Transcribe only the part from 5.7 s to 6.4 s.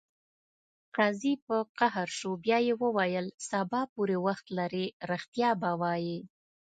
وایې.